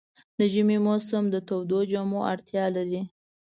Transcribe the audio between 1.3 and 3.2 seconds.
تودو جامو اړتیا لري.